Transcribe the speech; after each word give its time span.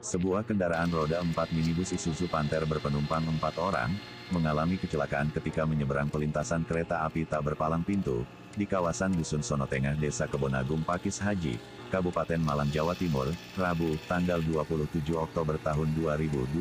Sebuah 0.00 0.48
kendaraan 0.48 0.88
roda 0.88 1.20
4 1.20 1.52
minibus 1.52 1.92
Isuzu 1.92 2.24
Panther 2.32 2.64
berpenumpang 2.64 3.20
4 3.20 3.36
orang, 3.60 3.92
mengalami 4.32 4.80
kecelakaan 4.80 5.28
ketika 5.28 5.68
menyeberang 5.68 6.08
pelintasan 6.08 6.64
kereta 6.64 7.04
api 7.04 7.28
tak 7.28 7.44
berpalang 7.44 7.84
pintu, 7.84 8.24
di 8.56 8.64
kawasan 8.64 9.12
Dusun 9.12 9.44
Sono 9.44 9.68
Tengah 9.68 10.00
Desa 10.00 10.24
Kebonagung 10.24 10.80
Pakis 10.88 11.20
Haji, 11.20 11.60
Kabupaten 11.92 12.40
Malang 12.40 12.72
Jawa 12.72 12.96
Timur, 12.96 13.28
Rabu, 13.60 14.00
tanggal 14.08 14.40
27 14.40 15.04
Oktober 15.20 15.60
tahun 15.60 15.92
2021. 15.92 16.56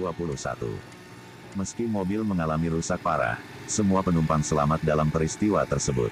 Meski 1.56 1.88
mobil 1.88 2.28
mengalami 2.28 2.76
rusak 2.76 3.00
parah, 3.00 3.40
semua 3.72 4.04
penumpang 4.04 4.44
selamat 4.44 4.84
dalam 4.84 5.08
peristiwa 5.08 5.64
tersebut. 5.64 6.12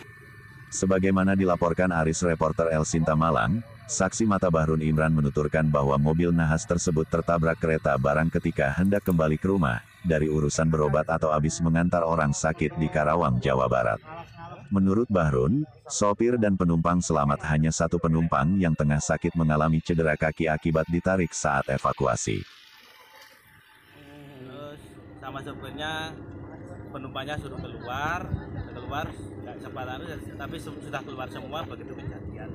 Sebagaimana 0.71 1.35
dilaporkan 1.35 1.91
Aris 1.91 2.23
Reporter 2.23 2.71
El 2.71 2.87
Sinta 2.87 3.19
Malang, 3.19 3.59
saksi 3.87 4.27
mata 4.27 4.51
Bahrun 4.51 4.83
Imran 4.83 5.15
menuturkan 5.15 5.63
bahwa 5.71 5.95
mobil 5.95 6.35
nahas 6.35 6.67
tersebut 6.67 7.07
tertabrak 7.07 7.55
kereta 7.57 7.95
barang 7.95 8.27
ketika 8.27 8.69
hendak 8.75 9.07
kembali 9.07 9.39
ke 9.39 9.47
rumah, 9.47 9.79
dari 10.03 10.27
urusan 10.27 10.67
berobat 10.67 11.07
atau 11.07 11.31
habis 11.31 11.57
mengantar 11.63 12.03
orang 12.03 12.35
sakit 12.35 12.75
di 12.75 12.91
Karawang, 12.91 13.39
Jawa 13.39 13.71
Barat. 13.71 14.03
Menurut 14.67 15.07
Bahrun, 15.07 15.63
sopir 15.87 16.35
dan 16.35 16.59
penumpang 16.59 16.99
selamat 16.99 17.39
hanya 17.47 17.71
satu 17.71 17.95
penumpang 17.95 18.59
yang 18.59 18.75
tengah 18.75 18.99
sakit 18.99 19.31
mengalami 19.39 19.79
cedera 19.79 20.19
kaki 20.19 20.51
akibat 20.51 20.83
ditarik 20.91 21.31
saat 21.31 21.71
evakuasi. 21.71 22.43
sama 25.27 25.43
sopirnya 25.43 26.15
penumpangnya 26.87 27.35
suruh 27.35 27.59
keluar 27.59 28.23
keluar 28.71 29.11
nggak 29.11 29.57
sempat 29.59 29.85
anu, 29.91 30.07
tapi 30.39 30.55
su- 30.55 30.79
sudah 30.87 31.03
keluar 31.03 31.27
semua 31.27 31.67
begitu 31.67 31.91
kejadian 31.99 32.47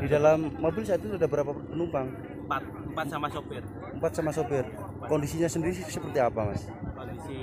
Di 0.00 0.08
dalam 0.08 0.38
mobil 0.56 0.82
saat 0.82 1.00
itu 1.00 1.12
ada 1.12 1.28
berapa 1.28 1.52
penumpang? 1.52 2.08
empat 2.40 2.62
empat 2.90 3.06
sama 3.06 3.28
sopir 3.30 3.62
Empat 3.94 4.10
sama 4.10 4.30
sopir. 4.32 4.64
Kondisinya 5.06 5.46
sendiri 5.46 5.76
seperti 5.78 6.18
apa, 6.18 6.50
Mas? 6.50 6.66
kondisi 6.90 7.36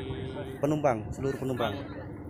Penumpang, 0.58 0.98
seluruh 1.10 1.38
penumpang. 1.38 1.74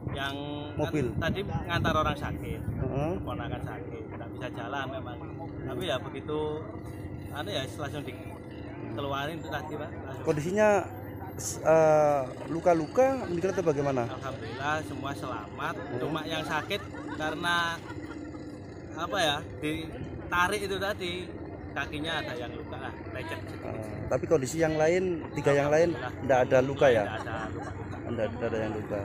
yang 0.07 0.35
Mobil. 0.75 1.11
kan 1.15 1.27
tadi 1.27 1.39
ngantar 1.43 1.93
orang 1.93 2.15
sakit 2.15 2.59
Heeh. 2.63 3.11
ponakan 3.19 3.59
sakit 3.59 4.03
nggak 4.07 4.29
bisa 4.31 4.47
jalan 4.55 4.85
memang 4.87 5.17
tapi 5.67 5.83
ya 5.83 5.99
begitu 5.99 6.63
anu 7.29 7.49
ya 7.51 7.61
langsung 7.67 8.03
dikeluarin 8.07 9.35
itu 9.35 9.49
tadi 9.51 9.73
pak 9.75 9.89
Langsung. 9.91 10.23
Kondisinya 10.23 10.67
eh, 11.59 12.21
luka-luka 12.47 13.19
meninggal 13.27 13.51
atau 13.51 13.65
bagaimana? 13.67 14.07
Alhamdulillah 14.07 14.75
semua 14.87 15.11
selamat. 15.11 15.75
Cuma 15.99 16.19
yang 16.23 16.43
sakit 16.45 16.81
karena 17.13 17.55
apa 18.95 19.17
ya 19.19 19.37
ditarik 20.27 20.61
itu 20.67 20.75
tadi 20.75 21.13
kakinya 21.71 22.11
ada 22.19 22.33
yang 22.35 22.51
luka 22.51 22.75
lah 22.75 22.93
lecet. 23.15 23.39
Eh, 23.47 23.95
tapi 24.11 24.25
kondisi 24.27 24.59
yang 24.59 24.75
lain, 24.75 25.23
tiga 25.39 25.55
yang 25.55 25.71
lain 25.71 25.95
tidak 25.95 26.39
ada 26.43 26.59
luka 26.59 26.87
ya? 26.91 27.03
Tidak 27.07 27.15
ada 27.23 27.35
luka. 27.47 27.71
Tidak 27.71 28.27
tidak 28.35 28.47
ada 28.51 28.59
yang 28.59 28.73
luka. 28.75 29.01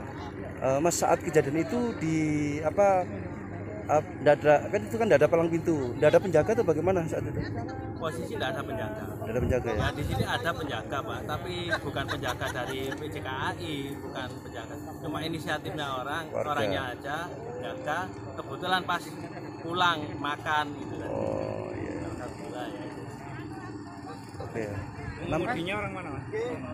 Eh, 0.63 0.79
mas 0.83 0.95
saat 0.99 1.19
kejadian 1.23 1.63
itu 1.63 1.81
di 2.03 2.19
apa? 2.67 3.07
Eh, 3.89 4.03
nggak 4.23 4.35
ada 4.43 4.55
kan 4.71 4.81
itu 4.83 4.97
kan 4.99 5.07
tidak 5.11 5.19
ada 5.23 5.29
palang 5.29 5.51
pintu, 5.51 5.77
tidak 5.99 6.09
ada 6.15 6.21
penjaga 6.23 6.51
atau 6.55 6.67
bagaimana 6.67 6.99
saat 7.09 7.25
itu? 7.27 7.41
Posisi 7.99 8.33
tidak 8.35 8.49
ada 8.55 8.63
penjaga. 8.63 9.03
Tidak 9.03 9.33
ada 9.33 9.41
penjaga 9.43 9.69
ya? 9.71 9.79
Ya 9.79 9.89
di 9.95 10.05
sini 10.07 10.25
ada 10.27 10.51
penjaga 10.51 10.97
pak, 11.03 11.21
tapi 11.27 11.55
bukan 11.83 12.05
penjaga 12.07 12.47
dari 12.51 12.81
PCKAI, 12.95 13.75
bukan 13.99 14.29
penjaga. 14.43 14.75
Cuma 15.03 15.19
inisiatifnya 15.23 15.87
orang, 16.03 16.25
Warga. 16.31 16.51
orangnya 16.55 16.83
aja 16.95 17.17
jaga. 17.63 17.99
Kebetulan 18.39 18.81
pas 18.83 19.03
pulang 19.63 19.99
makan 20.19 20.65
gitu. 20.79 20.95
kan. 20.99 21.09
Oh 21.11 21.71
iya, 21.79 21.93
Alhamdulillah 22.03 22.67
ya. 22.67 22.83
oke. 24.43 24.65
Pengemudinya 25.23 25.75
orang 25.79 25.93
mana 25.95 26.09
mas? 26.19 26.25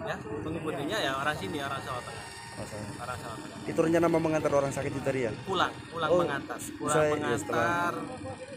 Ya, 0.09 0.17
pengemudinya 0.41 0.97
ya 0.97 1.13
orang 1.21 1.37
sini, 1.37 1.59
orang 1.61 1.81
Jawa 1.85 2.01
Tengah. 2.01 2.38
Masalah. 2.59 3.39
Itu 3.65 3.79
rencana 3.79 4.07
mau 4.09 4.19
mengantar 4.19 4.51
orang 4.51 4.73
sakit 4.73 4.91
itu 4.91 5.01
tadi 5.01 5.21
ya? 5.25 5.33
Pulang, 5.47 5.71
pulang 5.89 6.11
Oh, 6.11 6.19
mengantar. 6.21 6.59
Pulang 6.59 6.91
usai- 6.91 7.09
ya, 7.09 7.15
mengantar 7.15 7.93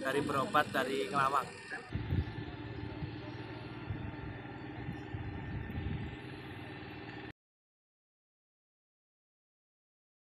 dari 0.01 0.19
berobat 0.21 0.65
dari 0.71 0.97
Ngelawang. 1.07 1.45